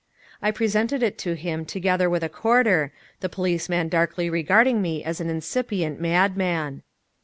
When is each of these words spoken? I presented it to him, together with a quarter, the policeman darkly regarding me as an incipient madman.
I 0.41 0.49
presented 0.49 1.03
it 1.03 1.19
to 1.19 1.35
him, 1.35 1.63
together 1.63 2.09
with 2.09 2.23
a 2.23 2.27
quarter, 2.27 2.91
the 3.19 3.29
policeman 3.29 3.87
darkly 3.87 4.31
regarding 4.31 4.81
me 4.81 5.03
as 5.03 5.21
an 5.21 5.29
incipient 5.29 6.01
madman. 6.01 6.81